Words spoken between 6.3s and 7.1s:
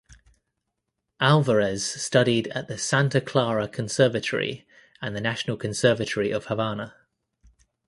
of Havana.